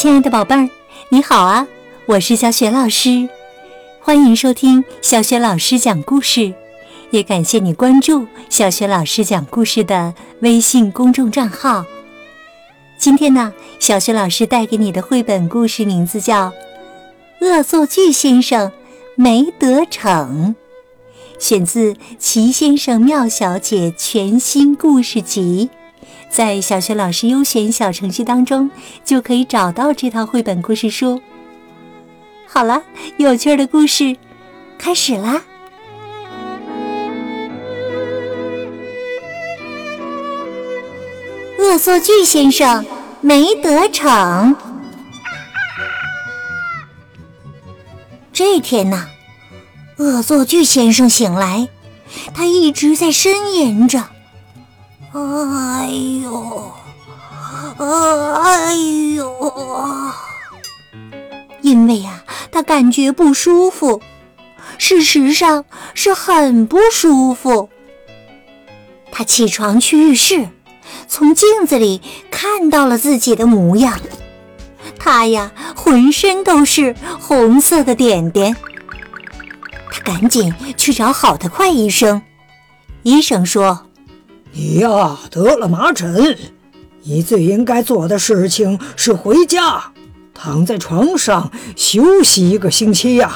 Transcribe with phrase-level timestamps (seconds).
[0.00, 0.70] 亲爱的宝贝儿，
[1.10, 1.66] 你好啊！
[2.06, 3.28] 我是小雪老师，
[4.00, 6.54] 欢迎收听小雪老师讲故事，
[7.10, 11.84] 也感谢你关注小雪老师讲故事的微信公众账号。
[12.96, 16.48] 今天呢，小雪老师带给你的绘本故事名字叫
[17.42, 18.72] 《恶作剧先生
[19.16, 20.54] 没得逞》，
[21.38, 25.68] 选自《奇先生妙小姐》全新故事集。
[26.30, 28.70] 在小学老师优选小程序当中，
[29.04, 31.20] 就可以找到这套绘本故事书。
[32.46, 32.82] 好了，
[33.16, 34.16] 有趣的故事
[34.78, 35.42] 开始啦！
[41.58, 42.84] 恶作剧先生
[43.20, 44.56] 没得逞。
[48.32, 49.06] 这天呢，
[49.98, 51.68] 恶作剧先生醒来，
[52.32, 54.04] 他一直在呻吟着。
[55.12, 55.88] 哎
[56.22, 56.72] 呦，
[57.78, 58.76] 哎
[59.16, 60.12] 呦！
[61.62, 64.00] 因为呀，他感觉不舒服，
[64.78, 67.68] 事实上是很不舒服。
[69.10, 70.48] 他起床去浴室，
[71.08, 73.98] 从镜子里看到了自己的模样。
[74.96, 78.56] 他呀，浑身都是红色的点点。
[79.90, 82.22] 他赶紧去找好的快医生。
[83.02, 83.89] 医生说。
[84.52, 86.36] 你呀，得了麻疹，
[87.04, 89.92] 你最应该做的事情是回家，
[90.34, 93.32] 躺在床上休息一个星期呀。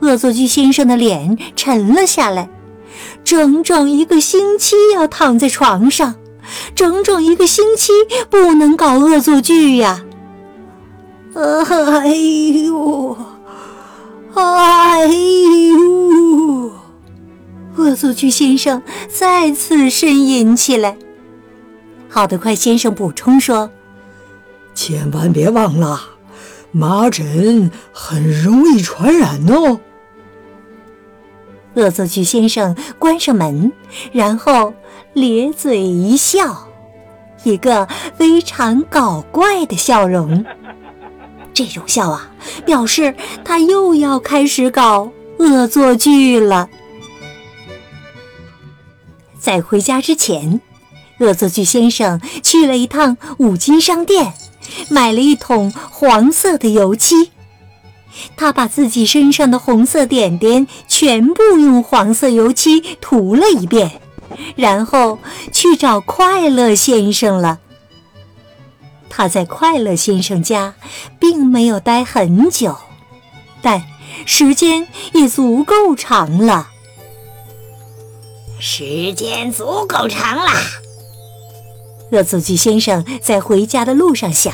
[0.00, 2.48] 恶作剧先生的脸沉了下来，
[3.22, 6.14] 整整一个星期要躺在床上，
[6.74, 7.92] 整整一个星期
[8.28, 10.02] 不能搞恶作剧呀。
[11.34, 11.42] 哎
[12.08, 13.16] 呦，
[14.34, 16.43] 哎呦！
[17.76, 20.96] 恶作剧先生再次呻吟起来。
[22.08, 23.70] 好的，快先生补充说
[24.74, 26.00] ：“千万别忘了，
[26.70, 29.80] 麻疹很容易传染哦。”
[31.74, 33.72] 恶作剧先生关上门，
[34.12, 34.72] 然后
[35.12, 36.68] 咧嘴一笑，
[37.42, 40.44] 一个非常搞怪的笑容。
[41.52, 42.30] 这种笑啊，
[42.64, 43.12] 表示
[43.44, 46.68] 他又要开始搞恶作剧了。
[49.44, 50.62] 在回家之前，
[51.18, 54.32] 恶作剧先生去了一趟五金商店，
[54.88, 57.30] 买了一桶黄色的油漆。
[58.38, 64.00] 他把自己身上的红色点点全部用黄色油漆涂了一遍，
[64.56, 65.18] 然后
[65.52, 67.58] 去找快乐先生了。
[69.10, 70.74] 他在快乐先生家
[71.20, 72.74] 并没有待很久，
[73.60, 73.84] 但
[74.24, 76.70] 时间也足够长了。
[78.58, 80.50] 时间足够长了，
[82.12, 84.52] 恶作剧先生在回家的路上想，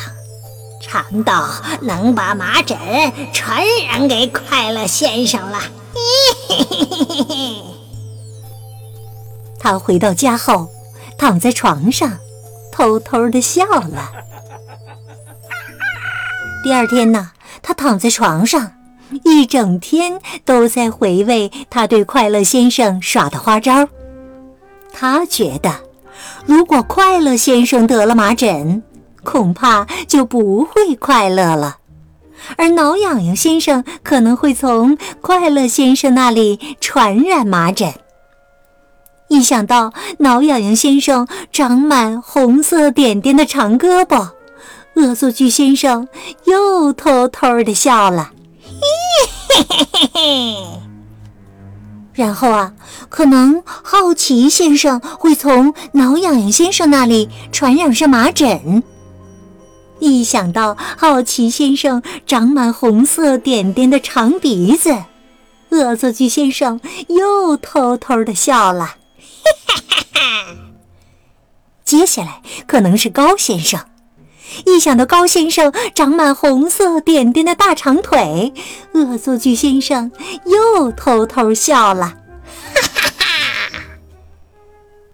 [0.80, 1.48] 长到
[1.82, 2.76] 能把麻疹
[3.32, 5.60] 传染给快乐先生了。
[9.60, 10.70] 他回到家后，
[11.18, 12.18] 躺在床上，
[12.72, 14.10] 偷偷的笑了。
[16.64, 17.32] 第二天呢，
[17.62, 18.72] 他躺在床上，
[19.25, 23.88] 一整天都在回味他对快乐先生耍的花招。
[24.93, 25.71] 他觉得，
[26.47, 28.82] 如果快乐先生得了麻疹，
[29.22, 31.76] 恐怕就不会快乐了；
[32.56, 37.92] 而挠痒痒先生可能会从快乐先生那里传染麻疹。
[39.28, 44.31] 一想到挠痒痒先生长满红色点点的长胳膊，
[44.94, 46.09] 恶作剧先生
[46.44, 48.32] 又偷偷的笑了，
[49.48, 50.56] 嘿嘿嘿嘿。
[52.12, 52.72] 然后啊，
[53.08, 58.82] 可能好奇先生会从挠痒痒先生那里传染上麻疹。
[60.00, 65.04] 一想到好奇先生长满红色点点的长鼻子，
[65.70, 68.96] 恶作剧先生又偷偷的笑了。
[71.84, 73.89] 接下来可能是高先生。
[74.66, 78.53] 一想到高先生长满红色点点的大长腿，
[78.92, 80.10] 恶作剧先生
[80.45, 82.16] 又偷偷笑了，
[82.74, 83.83] 哈哈哈！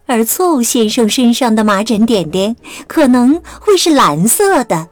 [0.07, 2.57] 而错误先生身上的麻疹点点
[2.87, 4.89] 可能会是蓝色的，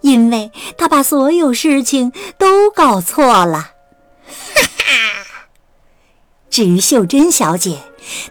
[0.00, 3.58] 因为他把所有事情都搞错了，
[4.54, 5.48] 哈哈！
[6.48, 7.78] 至于秀珍小姐，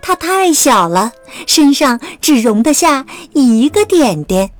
[0.01, 1.11] 她太小了，
[1.45, 4.51] 身上只容得下一个点点。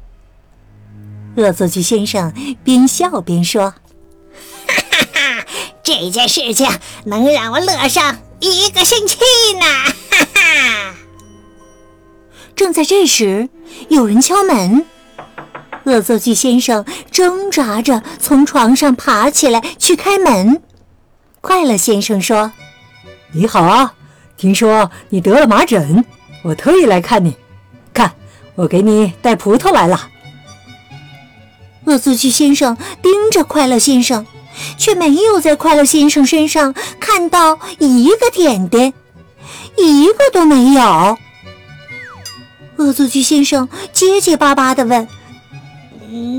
[1.38, 2.34] 恶作剧先生
[2.64, 3.74] 边笑边说
[4.68, 5.46] ：“哈哈哈，
[5.84, 6.68] 这件事情
[7.06, 9.18] 能让我乐上一个星期
[9.60, 9.66] 呢！”
[10.12, 10.96] 哈哈。
[12.56, 13.50] 正在这时，
[13.90, 14.86] 有人敲门。
[15.84, 20.62] 恶作剧先生挣扎着从床上爬起来去开门。
[21.42, 22.54] 快乐先生说
[23.34, 23.94] ：“你好啊，
[24.38, 26.04] 听说你得了麻疹，
[26.44, 27.36] 我特意来看你。
[27.94, 28.14] 看，
[28.56, 30.10] 我给你带葡萄来了。”
[31.86, 34.26] 恶作剧先生盯着快乐先生，
[34.78, 38.94] 却没有在快乐先生身上看到一个点点，
[39.78, 41.18] 一个都没有。
[42.78, 45.08] 恶作剧先生结结巴巴地问：“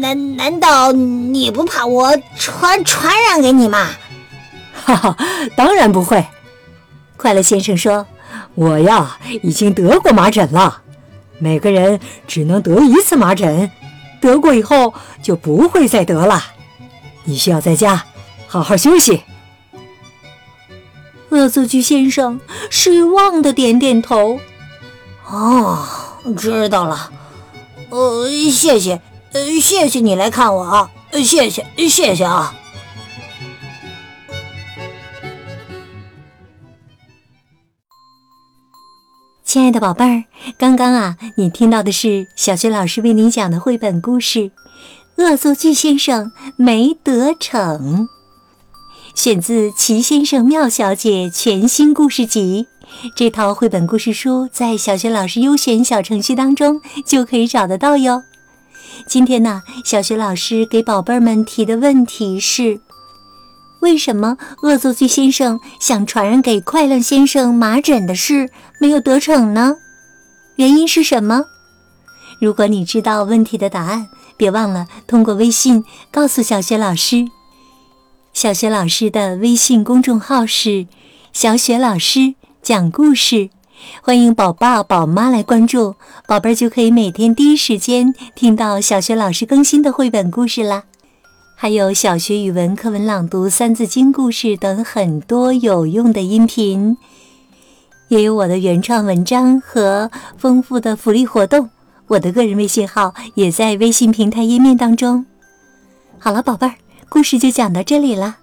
[0.00, 3.88] 难难道你不怕我传传染给你吗
[4.84, 5.16] ？”“哈哈，
[5.56, 6.26] 当然不会。”
[7.16, 8.06] 快乐先生说
[8.54, 10.82] ，“我呀，已经得过麻疹了。
[11.38, 13.70] 每个人只能得一次麻疹。”
[14.26, 14.92] 得过以后
[15.22, 16.42] 就不会再得了，
[17.24, 18.04] 你需要在家
[18.46, 19.22] 好好休息。
[21.30, 22.40] 恶作剧先生
[22.70, 24.38] 失望的点点头。
[25.28, 25.86] 哦，
[26.36, 27.10] 知道了。
[27.90, 29.00] 呃，谢谢，
[29.60, 32.54] 谢谢你来看我啊，谢谢，谢谢啊。
[39.56, 40.24] 亲爱的宝贝儿，
[40.58, 44.40] 刚刚啊，你听到的是小学老师为你讲的绘本故事
[45.16, 48.06] 《恶作剧先生没得逞》，
[49.14, 52.66] 选自《齐先生妙小姐》全新故事集。
[53.16, 58.24] 这套绘本故事书在小学老师优选小程序当中就可以找得到哟。
[59.06, 62.82] 今天呢，小学老师给宝贝儿们提的问题是。
[63.86, 68.50] 为什么恶作剧先生想传染给快乐先生麻疹的事
[68.80, 69.76] 没有得逞呢？
[70.56, 71.44] 原因是什么？
[72.40, 77.28] 如果你知道问题的答案，别忘了通过微信告诉小雪老师。
[78.32, 80.88] 小雪老师的微信公众号是
[81.32, 83.50] “小雪老师讲故事”，
[84.02, 85.94] 欢迎宝爸宝妈来关注，
[86.26, 90.82] 宝贝儿就可以每天第一时间听到小雪老师更新的绘本故事啦。
[91.58, 96.98] 还有小学语文课文朗读、三字经故事等很多有用的音频，
[98.08, 101.70] 也有我的原创文章和丰富的福利活动。
[102.08, 105.24] 我的个人微信号也在微信平台页面当中。
[106.18, 106.74] 好了，宝贝儿，
[107.08, 108.36] 故事就讲到这里了。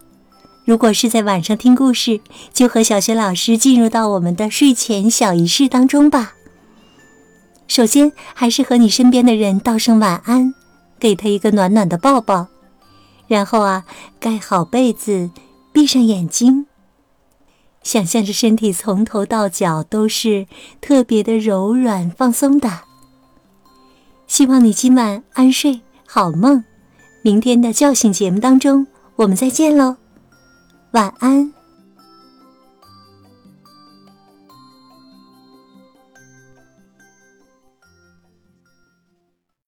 [0.66, 2.20] 如果是在晚上听故事，
[2.52, 6.34] 就和小学老师进入到我们的睡前小仪式当中吧。
[7.68, 10.56] 首先，还是和你身边的人道声晚安，
[11.00, 12.48] 给他一个暖暖的抱抱。
[13.28, 13.86] 然后啊，
[14.20, 15.32] 盖好被子，
[15.72, 16.66] 闭上眼睛，
[17.82, 20.48] 想象着身体从头到脚都是
[20.82, 22.82] 特别的柔软放松的。
[24.28, 26.64] 希望你今晚安睡，好梦。
[27.22, 29.96] 明天的叫醒节目当中，我们再见喽，
[30.92, 31.53] 晚安。